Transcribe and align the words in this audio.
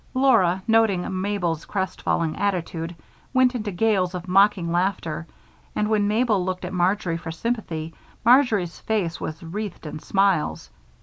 Laura, 0.15 0.63
noting 0.67 1.05
Mabel's 1.21 1.63
crestfallen 1.65 2.35
attitude, 2.35 2.95
went 3.35 3.53
into 3.53 3.69
gales 3.71 4.15
of 4.15 4.27
mocking 4.27 4.71
laughter 4.71 5.27
and 5.75 5.87
when 5.91 6.07
Mabel 6.07 6.43
looked 6.43 6.65
at 6.65 6.73
Marjory 6.73 7.17
for 7.17 7.29
sympathy 7.31 7.93
Marjory's 8.25 8.79
face 8.79 9.21
was 9.21 9.43
wreathed 9.43 9.85
in 9.85 9.99
smiles. 9.99 10.71